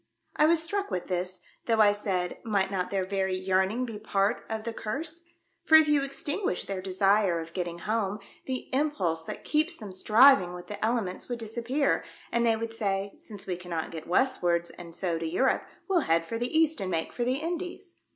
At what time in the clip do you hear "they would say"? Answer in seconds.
12.43-13.13